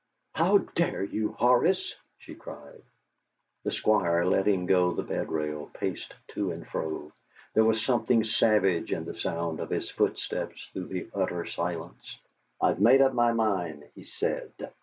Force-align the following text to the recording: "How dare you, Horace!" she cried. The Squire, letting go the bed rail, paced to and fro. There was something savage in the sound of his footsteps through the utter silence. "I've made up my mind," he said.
"How 0.33 0.57
dare 0.57 1.03
you, 1.03 1.33
Horace!" 1.33 1.95
she 2.17 2.33
cried. 2.33 2.81
The 3.63 3.71
Squire, 3.71 4.25
letting 4.25 4.65
go 4.65 4.93
the 4.93 5.03
bed 5.03 5.29
rail, 5.31 5.69
paced 5.75 6.15
to 6.29 6.51
and 6.51 6.67
fro. 6.67 7.11
There 7.53 7.63
was 7.65 7.85
something 7.85 8.23
savage 8.23 8.91
in 8.91 9.05
the 9.05 9.13
sound 9.13 9.59
of 9.59 9.69
his 9.69 9.91
footsteps 9.91 10.67
through 10.73 10.87
the 10.87 11.07
utter 11.13 11.45
silence. 11.45 12.17
"I've 12.59 12.81
made 12.81 13.01
up 13.01 13.13
my 13.13 13.31
mind," 13.31 13.83
he 13.93 14.03
said. 14.03 14.51